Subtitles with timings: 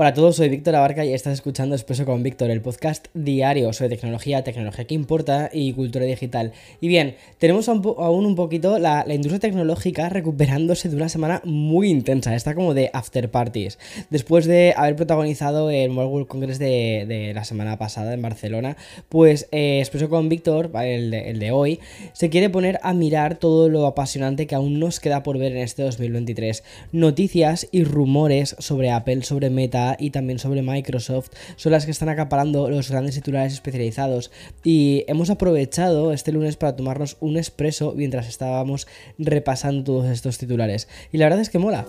[0.00, 3.70] Hola a todos, soy Víctor Abarca y estás escuchando Expreso con Víctor, el podcast diario
[3.74, 6.52] sobre tecnología, tecnología que importa y cultura digital.
[6.80, 12.34] Y bien, tenemos aún un poquito la, industria tecnológica recuperándose de una semana muy intensa,
[12.34, 13.78] está como de after parties.
[14.08, 18.78] Después de haber protagonizado el Mobile World Congress de, la semana pasada en Barcelona,
[19.10, 21.78] pues eh, Expreso con Víctor, el el de hoy,
[22.14, 25.58] se quiere poner a mirar todo lo apasionante que aún nos queda por ver en
[25.58, 26.64] este 2023.
[26.90, 32.08] Noticias y rumores sobre Apple, sobre Meta, y también sobre Microsoft son las que están
[32.08, 34.30] acaparando los grandes titulares especializados
[34.64, 38.86] y hemos aprovechado este lunes para tomarnos un expreso mientras estábamos
[39.18, 41.86] repasando todos estos titulares y la verdad es que mola.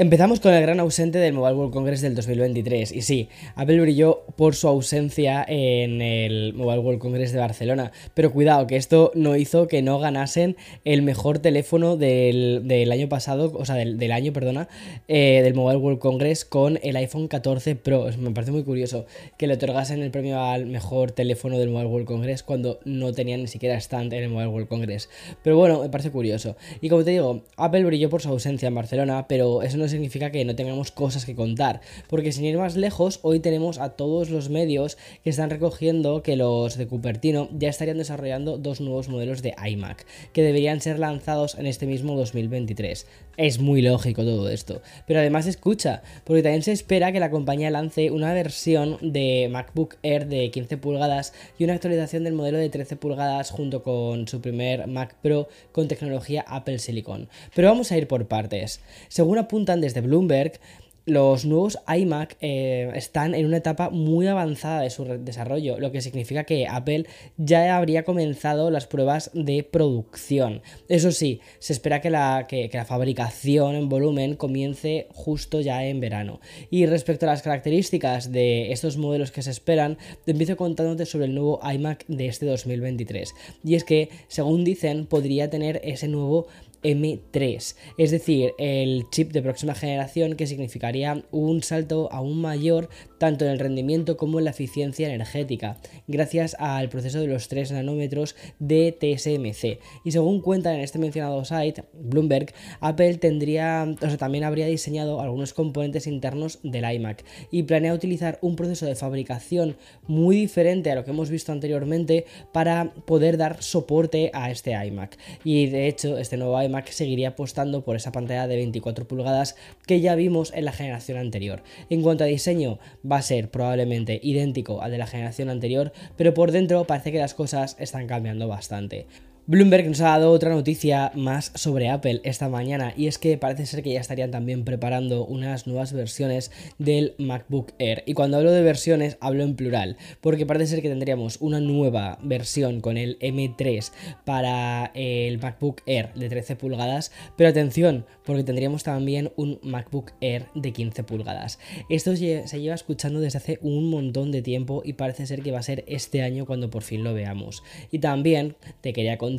[0.00, 2.92] Empezamos con el gran ausente del Mobile World Congress del 2023.
[2.92, 7.90] Y sí, Apple brilló por su ausencia en el Mobile World Congress de Barcelona.
[8.14, 13.52] Pero cuidado, que esto no hizo que no ganasen el mejor teléfono del, año pasado,
[13.52, 14.68] o sea, del, año, perdona,
[15.08, 18.06] eh, del Mobile World Congress con el iPhone 14 Pro.
[18.18, 19.04] Me parece muy curioso
[19.36, 23.40] que le otorgasen el premio al mejor teléfono del Mobile World Congress cuando no tenían
[23.40, 25.10] ni siquiera stand en el Mobile World Congress.
[25.42, 26.56] Pero bueno, me parece curioso.
[26.80, 30.30] Y como te digo, Apple brilló por su ausencia en Barcelona, pero eso no significa
[30.30, 34.30] que no tengamos cosas que contar, porque sin ir más lejos, hoy tenemos a todos
[34.30, 39.42] los medios que están recogiendo que los de Cupertino ya estarían desarrollando dos nuevos modelos
[39.42, 43.06] de iMac, que deberían ser lanzados en este mismo 2023.
[43.36, 47.70] Es muy lógico todo esto, pero además escucha, porque también se espera que la compañía
[47.70, 52.68] lance una versión de MacBook Air de 15 pulgadas y una actualización del modelo de
[52.68, 57.28] 13 pulgadas junto con su primer Mac Pro con tecnología Apple Silicon.
[57.54, 58.80] Pero vamos a ir por partes.
[59.08, 60.60] Según apuntan desde Bloomberg,
[61.08, 66.02] los nuevos iMac eh, están en una etapa muy avanzada de su desarrollo, lo que
[66.02, 67.06] significa que Apple
[67.38, 70.60] ya habría comenzado las pruebas de producción.
[70.88, 76.00] Eso sí, se espera que la, que la fabricación en volumen comience justo ya en
[76.00, 76.40] verano.
[76.70, 79.96] Y respecto a las características de estos modelos que se esperan,
[80.26, 83.34] te empiezo contándote sobre el nuevo iMac de este 2023.
[83.64, 86.48] Y es que, según dicen, podría tener ese nuevo
[86.82, 93.44] M3, es decir, el chip de próxima generación que significaría un salto aún mayor tanto
[93.44, 98.36] en el rendimiento como en la eficiencia energética, gracias al proceso de los 3 nanómetros
[98.58, 99.80] de TSMC.
[100.04, 105.20] Y según cuentan en este mencionado site, Bloomberg, Apple tendría, o sea, también habría diseñado
[105.20, 110.94] algunos componentes internos del iMac y planea utilizar un proceso de fabricación muy diferente a
[110.94, 115.18] lo que hemos visto anteriormente para poder dar soporte a este iMac.
[115.44, 119.56] Y de hecho, este nuevo iMac seguiría apostando por esa pantalla de 24 pulgadas
[119.86, 121.62] que ya vimos en la generación anterior.
[121.90, 122.78] En cuanto a diseño,
[123.10, 127.18] va a ser probablemente idéntico al de la generación anterior, pero por dentro parece que
[127.18, 129.06] las cosas están cambiando bastante.
[129.50, 133.64] Bloomberg nos ha dado otra noticia más sobre Apple esta mañana y es que parece
[133.64, 138.02] ser que ya estarían también preparando unas nuevas versiones del MacBook Air.
[138.04, 142.18] Y cuando hablo de versiones hablo en plural, porque parece ser que tendríamos una nueva
[142.22, 143.90] versión con el M3
[144.26, 150.48] para el MacBook Air de 13 pulgadas, pero atención, porque tendríamos también un MacBook Air
[150.56, 151.58] de 15 pulgadas.
[151.88, 155.60] Esto se lleva escuchando desde hace un montón de tiempo y parece ser que va
[155.60, 157.62] a ser este año cuando por fin lo veamos.
[157.90, 159.37] Y también te quería contar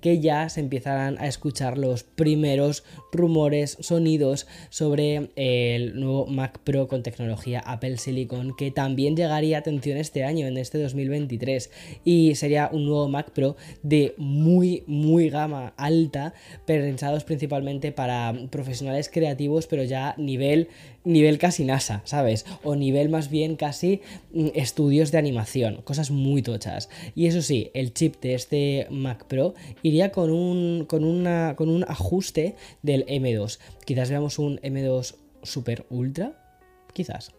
[0.00, 6.88] que ya se empezarán a escuchar los primeros rumores, sonidos sobre el nuevo Mac Pro
[6.88, 11.70] con tecnología Apple Silicon que también llegaría, atención, este año, en este 2023
[12.04, 16.34] y sería un nuevo Mac Pro de muy, muy gama alta,
[16.66, 20.68] pensados principalmente para profesionales creativos, pero ya nivel
[21.06, 22.44] nivel casi NASA, ¿sabes?
[22.62, 24.00] O nivel más bien casi
[24.32, 26.90] mm, estudios de animación, cosas muy tochas.
[27.14, 29.35] Y eso sí, el chip de este Mac Pro
[29.82, 33.58] iría con un, con una, con un ajuste del M2.
[33.84, 36.58] Quizás veamos un M2 Super Ultra,
[36.92, 37.32] quizás.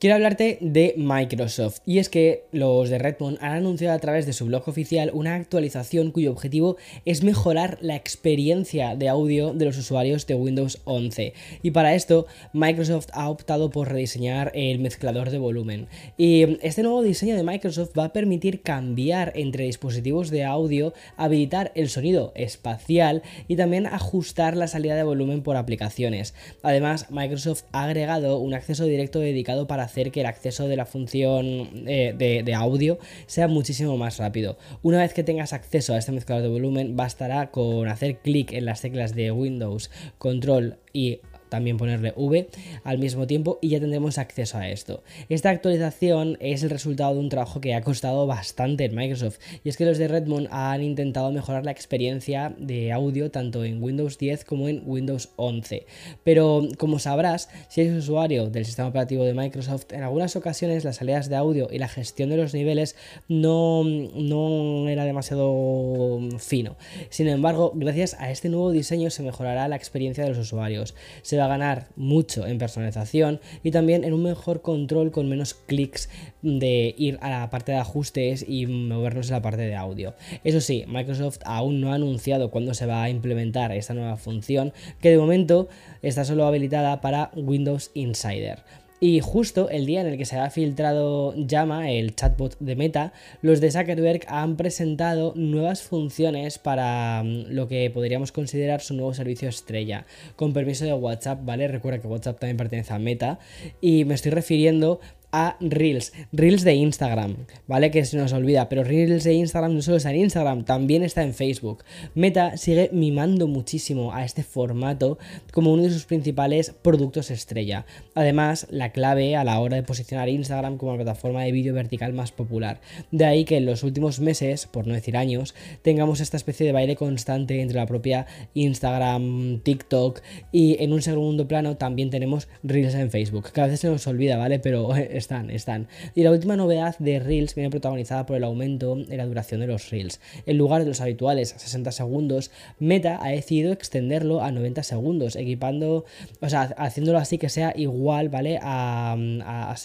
[0.00, 4.32] Quiero hablarte de Microsoft y es que los de Redmond han anunciado a través de
[4.32, 9.76] su blog oficial una actualización cuyo objetivo es mejorar la experiencia de audio de los
[9.76, 11.32] usuarios de Windows 11
[11.64, 17.02] y para esto Microsoft ha optado por rediseñar el mezclador de volumen y este nuevo
[17.02, 23.24] diseño de Microsoft va a permitir cambiar entre dispositivos de audio, habilitar el sonido espacial
[23.48, 26.34] y también ajustar la salida de volumen por aplicaciones.
[26.62, 30.86] Además Microsoft ha agregado un acceso directo dedicado para hacer que el acceso de la
[30.86, 34.58] función eh, de, audio sea muchísimo más rápido.
[34.82, 38.64] Una vez que tengas acceso a este mezclador de volumen, bastará con hacer clic en
[38.64, 42.48] las teclas de Windows, Control y también ponerle V
[42.84, 45.02] al mismo tiempo y ya tendremos acceso a esto.
[45.28, 49.68] Esta actualización es el resultado de un trabajo que ha costado bastante en Microsoft y
[49.68, 54.18] es que los de Redmond han intentado mejorar la experiencia de audio tanto en Windows
[54.18, 55.86] 10 como en Windows 11.
[56.24, 60.96] Pero como sabrás, si eres usuario del sistema operativo de Microsoft, en algunas ocasiones las
[60.96, 62.96] salidas de audio y la gestión de los niveles
[63.28, 66.76] no, no era demasiado fino.
[67.10, 70.94] Sin embargo, gracias a este nuevo diseño se mejorará la experiencia de los usuarios.
[71.38, 76.08] Va a ganar mucho en personalización y también en un mejor control con menos clics
[76.42, 80.14] de ir a la parte de ajustes y movernos en la parte de audio.
[80.44, 84.72] Eso sí, Microsoft aún no ha anunciado cuándo se va a implementar esta nueva función,
[85.00, 85.68] que de momento
[86.02, 88.64] está solo habilitada para Windows Insider.
[89.00, 93.12] Y justo el día en el que se ha filtrado Llama, el chatbot de Meta,
[93.42, 99.14] los de Zuckerberg han presentado nuevas funciones para mm, lo que podríamos considerar su nuevo
[99.14, 100.04] servicio estrella,
[100.34, 101.68] con permiso de WhatsApp, ¿vale?
[101.68, 103.38] Recuerda que WhatsApp también pertenece a Meta,
[103.80, 105.00] y me estoy refiriendo
[105.32, 107.36] a Reels, Reels de Instagram,
[107.66, 107.90] ¿vale?
[107.90, 111.22] Que se nos olvida, pero Reels de Instagram no solo está en Instagram, también está
[111.22, 111.84] en Facebook.
[112.14, 115.18] Meta sigue mimando muchísimo a este formato
[115.52, 117.84] como uno de sus principales productos estrella.
[118.14, 122.12] Además, la clave a la hora de posicionar Instagram como la plataforma de vídeo vertical
[122.12, 122.80] más popular.
[123.10, 126.72] De ahí que en los últimos meses, por no decir años, tengamos esta especie de
[126.72, 130.20] baile constante entre la propia Instagram, TikTok
[130.52, 134.06] y en un segundo plano también tenemos Reels en Facebook, que a veces se nos
[134.06, 134.58] olvida, ¿vale?
[134.58, 135.88] Pero están, están.
[136.14, 139.66] Y la última novedad de Reels viene protagonizada por el aumento en la duración de
[139.66, 140.20] los Reels.
[140.46, 146.04] En lugar de los habituales 60 segundos, Meta ha decidido extenderlo a 90 segundos, equipando,
[146.40, 148.58] o sea, haciéndolo así que sea igual, ¿vale?
[148.62, 149.16] A,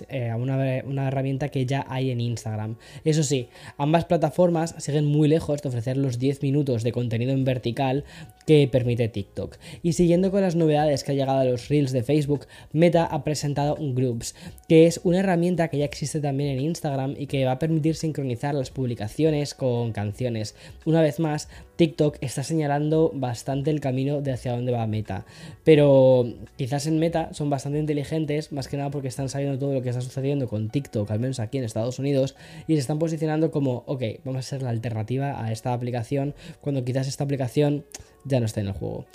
[0.10, 2.76] eh, una, herramienta que ya hay en Instagram.
[3.04, 7.44] Eso sí, ambas plataformas siguen muy lejos de ofrecer los 10 minutos de contenido en
[7.44, 8.04] vertical
[8.46, 9.58] que permite TikTok.
[9.82, 13.24] Y siguiendo con las novedades que ha llegado a los Reels de Facebook, Meta ha
[13.24, 14.36] presentado Groups,
[14.68, 17.96] que es una herramienta que ya existe también en Instagram y que va a permitir
[17.96, 20.56] sincronizar las publicaciones con canciones.
[20.86, 25.26] Una vez más, TikTok está señalando bastante el camino de hacia dónde va Meta.
[25.64, 26.26] Pero
[26.58, 29.90] quizás en Meta son bastante inteligentes, más que nada porque están sabiendo todo lo que
[29.90, 32.36] está sucediendo con TikTok, al menos aquí en Estados Unidos,
[32.68, 36.84] y se están posicionando como, ok, vamos a ser la alternativa a esta aplicación, cuando
[36.86, 37.86] quizás esta aplicación
[38.26, 39.06] ya no está en el juego.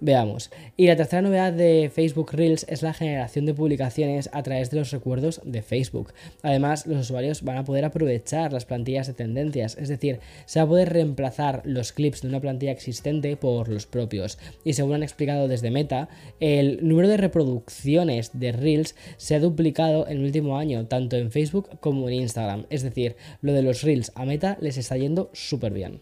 [0.00, 0.50] Veamos.
[0.78, 4.78] Y la tercera novedad de Facebook Reels es la generación de publicaciones a través de
[4.78, 6.14] los recuerdos de Facebook.
[6.42, 10.64] Además, los usuarios van a poder aprovechar las plantillas de tendencias, es decir, se va
[10.64, 14.38] a poder reemplazar los clips de una plantilla existente por los propios.
[14.64, 16.08] Y según han explicado desde Meta,
[16.40, 21.30] el número de reproducciones de Reels se ha duplicado en el último año, tanto en
[21.30, 22.64] Facebook como en Instagram.
[22.70, 26.00] Es decir, lo de los Reels a Meta les está yendo súper bien.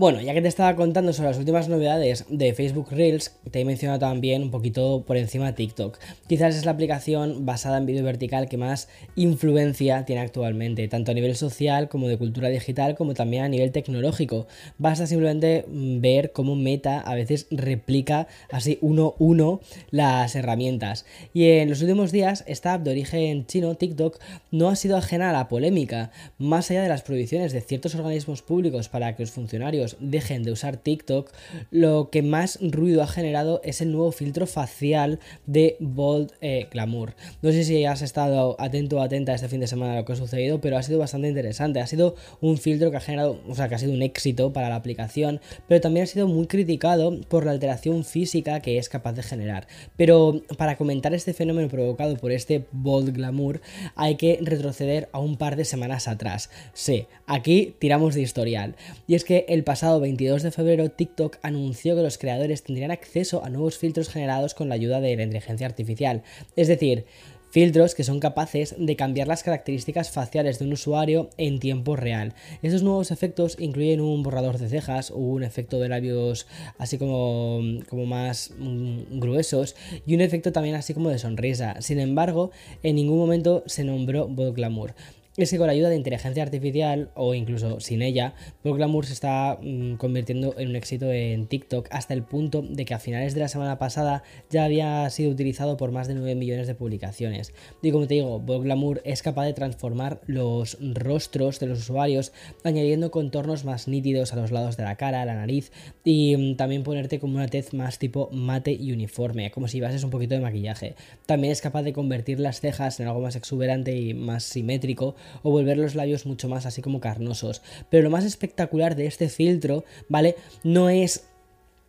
[0.00, 3.66] Bueno, ya que te estaba contando sobre las últimas novedades de Facebook Reels, te he
[3.66, 5.98] mencionado también un poquito por encima TikTok.
[6.26, 11.14] Quizás es la aplicación basada en vídeo vertical que más influencia tiene actualmente, tanto a
[11.14, 14.46] nivel social como de cultura digital, como también a nivel tecnológico.
[14.78, 19.60] Basta simplemente mm, ver cómo Meta a veces replica así uno uno
[19.90, 21.04] las herramientas.
[21.34, 24.18] Y en los últimos días, esta app de origen chino, TikTok,
[24.50, 28.40] no ha sido ajena a la polémica, más allá de las prohibiciones de ciertos organismos
[28.40, 31.30] públicos para que los funcionarios dejen de usar TikTok,
[31.70, 37.14] lo que más ruido ha generado es el nuevo filtro facial de Bold eh, Glamour.
[37.42, 40.12] No sé si has estado atento o atenta este fin de semana a lo que
[40.12, 41.80] ha sucedido, pero ha sido bastante interesante.
[41.80, 44.68] Ha sido un filtro que ha generado, o sea, que ha sido un éxito para
[44.68, 49.12] la aplicación, pero también ha sido muy criticado por la alteración física que es capaz
[49.12, 49.66] de generar.
[49.96, 53.60] Pero para comentar este fenómeno provocado por este Bold Glamour,
[53.96, 56.50] hay que retroceder a un par de semanas atrás.
[56.72, 58.76] Sí, aquí tiramos de historial.
[59.06, 62.90] Y es que el pasado pasado 22 de febrero, TikTok anunció que los creadores tendrían
[62.90, 66.22] acceso a nuevos filtros generados con la ayuda de la inteligencia artificial.
[66.54, 67.06] Es decir,
[67.50, 72.34] filtros que son capaces de cambiar las características faciales de un usuario en tiempo real.
[72.60, 76.46] Estos nuevos efectos incluyen un borrador de cejas, un efecto de labios
[76.76, 81.80] así como, como más mm, gruesos y un efecto también así como de sonrisa.
[81.80, 82.50] Sin embargo,
[82.82, 84.94] en ningún momento se nombró Bot Glamour
[85.36, 88.34] es que con la ayuda de inteligencia artificial o incluso sin ella,
[88.64, 92.94] Glamour se está mm, convirtiendo en un éxito en TikTok hasta el punto de que
[92.94, 96.66] a finales de la semana pasada ya había sido utilizado por más de 9 millones
[96.66, 97.54] de publicaciones.
[97.80, 102.32] Y como te digo, Glamour es capaz de transformar los rostros de los usuarios
[102.64, 105.70] añadiendo contornos más nítidos a los lados de la cara, la nariz
[106.04, 110.02] y mm, también ponerte como una tez más tipo mate y uniforme, como si llevases
[110.02, 110.96] un poquito de maquillaje.
[111.26, 115.50] También es capaz de convertir las cejas en algo más exuberante y más simétrico o
[115.50, 117.62] volver los labios mucho más así como carnosos.
[117.90, 120.36] Pero lo más espectacular de este filtro, ¿vale?
[120.64, 121.24] No es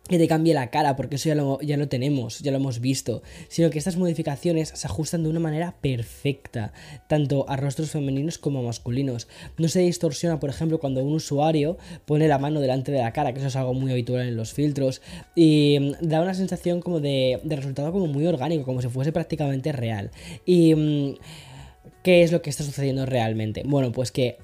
[0.08, 2.80] que te cambie la cara, porque eso ya lo, ya lo tenemos, ya lo hemos
[2.80, 6.72] visto, sino que estas modificaciones se ajustan de una manera perfecta,
[7.08, 9.28] tanto a rostros femeninos como a masculinos.
[9.58, 13.32] No se distorsiona, por ejemplo, cuando un usuario pone la mano delante de la cara,
[13.32, 15.02] que eso es algo muy habitual en los filtros,
[15.36, 19.12] y mm, da una sensación como de, de resultado como muy orgánico, como si fuese
[19.12, 20.10] prácticamente real.
[20.44, 21.16] Y...
[22.02, 23.62] ¿Qué es lo que está sucediendo realmente?
[23.64, 24.38] Bueno, pues que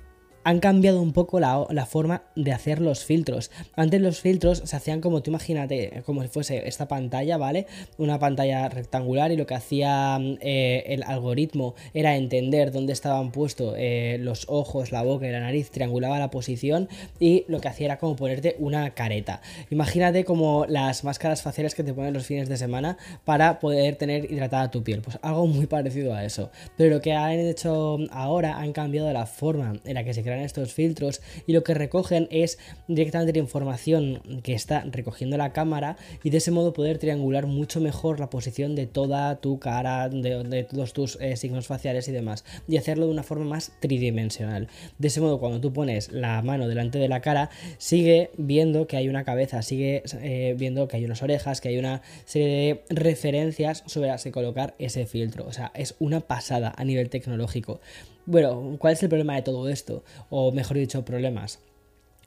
[0.49, 3.51] han cambiado un poco la, forma de hacer los filtros.
[3.77, 7.67] Antes los filtros se hacían como tú imagínate, como si fuese esta pantalla, ¿vale?
[7.99, 13.75] Una pantalla rectangular y lo que hacía eh, el algoritmo era entender dónde estaban puestos
[13.77, 16.89] eh, los ojos, la boca y la nariz, triangulaba la posición
[17.21, 19.43] y lo que hacía era como ponerte una careta.
[19.69, 24.33] Imagínate como las máscaras faciales que te ponen los fines de semana para poder tener
[24.33, 25.03] hidratada tu piel.
[25.03, 26.51] Pues algo muy parecido a eso.
[26.79, 30.38] Pero lo que han hecho ahora han cambiado la forma en la que se crean
[30.45, 35.97] estos filtros y lo que recogen es directamente la información que está recogiendo la cámara
[36.23, 40.65] y de ese modo poder triangular mucho mejor la posición de toda tu cara, de,
[40.65, 44.69] todos tus eh, signos faciales y demás y hacerlo de una forma más tridimensional.
[44.99, 48.97] De ese modo cuando tú pones la mano delante de la cara sigue viendo que
[48.97, 52.95] hay una cabeza, sigue eh, viendo que hay unas orejas, que hay una serie de
[52.95, 55.47] referencias sobre las que colocar ese filtro.
[55.47, 57.81] O sea, es una pasada a nivel tecnológico.
[58.29, 60.05] Bueno, ¿cuál es el problema de todo esto?
[60.29, 61.61] O mejor dicho, problemas.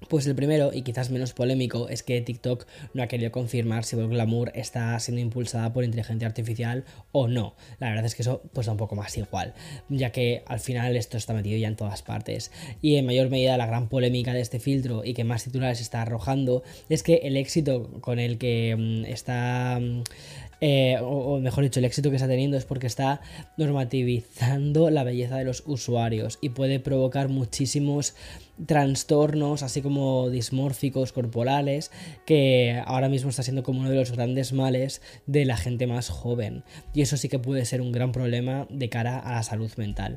[0.09, 2.65] Pues el primero, y quizás menos polémico, es que TikTok
[2.95, 7.53] no ha querido confirmar si glamour está siendo impulsada por inteligencia artificial o no.
[7.77, 9.53] La verdad es que eso pues da un poco más igual,
[9.89, 12.51] ya que al final esto está metido ya en todas partes.
[12.81, 16.01] Y en mayor medida la gran polémica de este filtro y que más titulares está
[16.01, 19.79] arrojando es que el éxito con el que mm, está
[20.63, 23.21] eh, o, mejor dicho, el éxito que está teniendo es porque está
[23.57, 28.15] normativizando la belleza de los usuarios y puede provocar muchísimos
[28.67, 31.89] trastornos, así como dismórficos corporales,
[32.27, 36.09] que ahora mismo está siendo como uno de los grandes males de la gente más
[36.09, 36.63] joven.
[36.93, 40.15] Y eso sí que puede ser un gran problema de cara a la salud mental.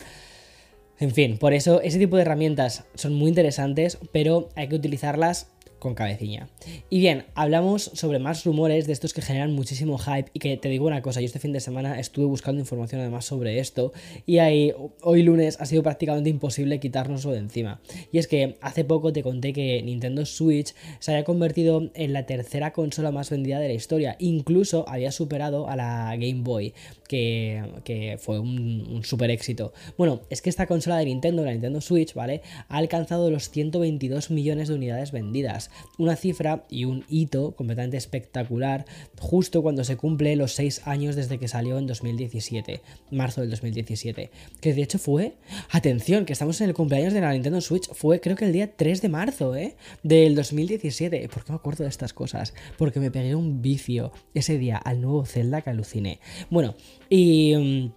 [1.00, 5.48] En fin, por eso ese tipo de herramientas son muy interesantes, pero hay que utilizarlas
[5.84, 6.48] con cabecilla.
[6.88, 10.70] Y bien, hablamos sobre más rumores de estos que generan muchísimo hype y que te
[10.70, 13.92] digo una cosa, yo este fin de semana estuve buscando información además sobre esto
[14.24, 14.72] y ahí
[15.02, 17.82] hoy lunes ha sido prácticamente imposible quitárnoslo de encima.
[18.10, 22.24] Y es que hace poco te conté que Nintendo Switch se había convertido en la
[22.24, 26.72] tercera consola más vendida de la historia, incluso había superado a la Game Boy,
[27.08, 29.72] que, fue un, super éxito.
[29.96, 32.42] Bueno, es que esta consola de Nintendo, la Nintendo Switch, ¿vale?
[32.68, 38.86] Ha alcanzado los 122 millones de unidades vendidas una cifra y un hito completamente espectacular
[39.18, 42.80] justo cuando se cumple los 6 años desde que salió en 2017,
[43.10, 44.30] marzo del 2017,
[44.60, 45.34] que de hecho fue,
[45.70, 48.74] atención, que estamos en el cumpleaños de la Nintendo Switch, fue creo que el día
[48.76, 49.76] 3 de marzo, ¿eh?
[50.02, 51.28] Del 2017.
[51.28, 52.54] ¿Por qué me acuerdo de estas cosas?
[52.78, 56.20] Porque me pegué un vicio ese día al nuevo Zelda que aluciné.
[56.50, 56.74] Bueno,
[57.14, 57.92] y...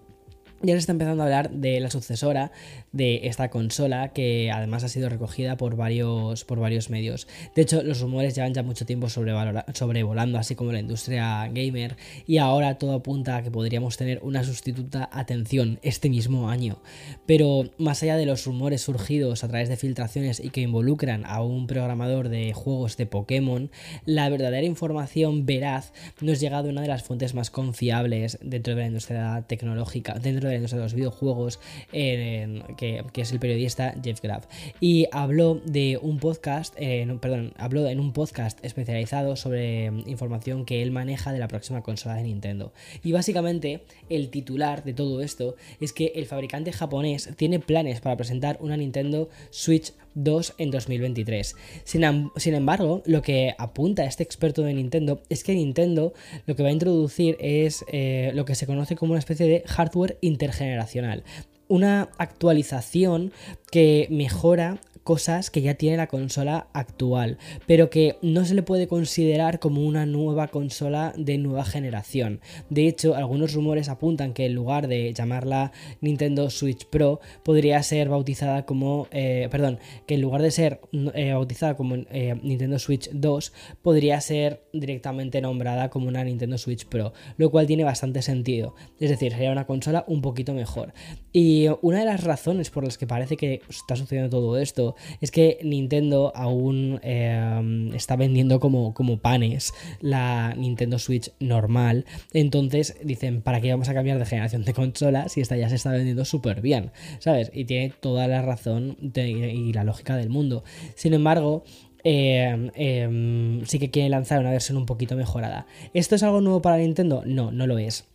[0.63, 2.51] Ya se está empezando a hablar de la sucesora
[2.91, 7.27] de esta consola que además ha sido recogida por varios, por varios medios.
[7.55, 11.95] De hecho, los rumores llevan ya mucho tiempo sobrevolando, así como la industria gamer,
[12.25, 16.81] y ahora todo apunta a que podríamos tener una sustituta atención este mismo año.
[17.27, 21.43] Pero más allá de los rumores surgidos a través de filtraciones y que involucran a
[21.43, 23.69] un programador de juegos de Pokémon,
[24.05, 28.81] la verdadera información veraz nos llega de una de las fuentes más confiables dentro de
[28.81, 31.59] la industria tecnológica, dentro de los videojuegos,
[31.91, 34.45] que, es el periodista Jeff Graff.
[34.79, 40.81] Y habló de un podcast, perdón, habló en un podcast especializado sobre mm, información que
[40.81, 42.73] él maneja de la próxima consola de Nintendo.
[43.03, 48.17] Y básicamente el titular de todo esto es que el fabricante japonés tiene planes para
[48.17, 51.55] presentar una Nintendo Switch 2 en 2023.
[51.83, 56.13] Sin, sin, embargo, lo que apunta este experto de Nintendo es que Nintendo
[56.45, 59.63] lo que va a introducir es eh, lo que se conoce como una especie de
[59.67, 61.23] hardware intergeneracional.
[61.67, 63.31] Una actualización
[63.71, 68.89] que mejora cosas que ya tiene la consola actual, pero que no se le puede
[68.89, 72.41] considerar como una nueva consola de nueva generación.
[72.69, 75.71] De hecho, algunos rumores apuntan que en lugar de llamarla
[76.01, 80.81] Nintendo Switch Pro, podría ser bautizada como, eh, perdón, que en lugar de ser
[81.13, 86.85] eh, bautizada como eh, Nintendo Switch 2, podría ser directamente nombrada como una Nintendo Switch
[86.85, 88.75] Pro, lo cual tiene bastante sentido.
[88.99, 90.93] Es decir, sería una consola un poquito mejor.
[91.31, 95.31] Y una de las razones por las que parece que está sucediendo todo esto es
[95.31, 102.05] que Nintendo aún em, está vendiendo como, como panes la Nintendo Switch normal.
[102.33, 105.75] Entonces dicen, ¿para qué vamos a cambiar de generación de consola si esta ya se
[105.75, 106.91] está vendiendo súper bien?
[107.19, 107.51] ¿Sabes?
[107.53, 110.63] Y tiene toda la razón y la lógica del mundo.
[110.95, 111.63] Sin embargo,
[112.03, 115.67] eh, em, sí que quiere lanzar una versión un poquito mejorada.
[115.93, 117.23] ¿Esto es algo nuevo para Nintendo?
[117.25, 118.05] No, no lo es.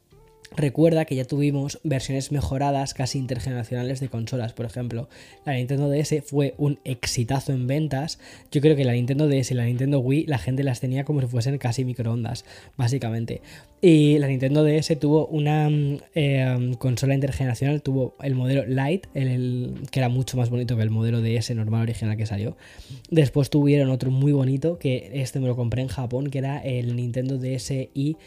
[0.57, 5.09] Recuerda que ya tuvimos versiones mejoradas casi intergeneracionales de consolas, por ejemplo.
[5.47, 8.19] La Nintendo DS fue un exitazo en ventas.
[8.51, 11.21] Yo creo que la Nintendo DS y la Nintendo Wii la gente las tenía como
[11.21, 12.45] si fuesen casi microondas,
[12.77, 13.41] básicamente.
[13.81, 19.75] Y la Nintendo DS tuvo una mm, eh, consola intergeneracional, tuvo el modelo Lite, el,
[19.91, 22.57] que era mucho más bonito que el modelo DS normal original que salió.
[23.11, 26.95] Después tuvieron otro muy bonito, que este me lo compré en Japón, que era el
[26.95, 28.19] Nintendo DSi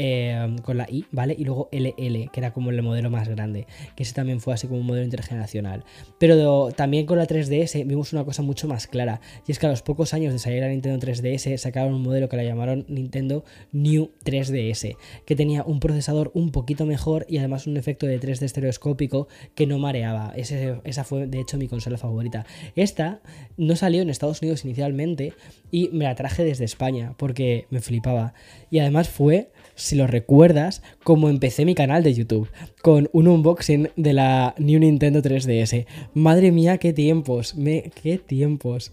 [0.00, 1.34] Em, con la I, ¿vale?
[1.36, 4.68] Y luego LL, que era como el modelo más grande, que ese también fue así
[4.68, 5.82] como un modelo intergeneracional.
[6.20, 9.70] Pero también con la 3DS vimos una cosa mucho más clara, y es que a
[9.70, 13.44] los pocos años de salir la Nintendo 3DS sacaron un modelo que la llamaron Nintendo
[13.72, 18.42] New 3DS, que tenía un procesador un poquito mejor y además un efecto de 3D
[18.42, 19.26] estereoscópico
[19.56, 20.32] que no mareaba.
[20.36, 22.46] esa fue de hecho mi consola favorita.
[22.76, 23.20] Esta
[23.56, 25.32] no salió en Estados Unidos inicialmente
[25.72, 28.32] y me la traje desde España porque me flipaba.
[28.70, 32.50] Y además fue si lo recuerdas, como empecé mi canal de YouTube,
[32.82, 35.86] con un unboxing de la New Nintendo 3DS.
[36.14, 38.92] Madre mía, qué tiempos, me, qué tiempos.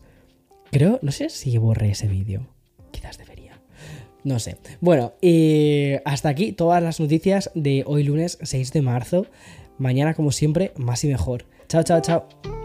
[0.72, 2.48] Creo, no sé si borré ese vídeo.
[2.92, 3.60] Quizás debería.
[4.24, 4.58] No sé.
[4.80, 9.26] Bueno, y hasta aquí todas las noticias de hoy lunes 6 de marzo.
[9.78, 11.46] Mañana, como siempre, más y mejor.
[11.68, 12.65] Chao, chao, chao.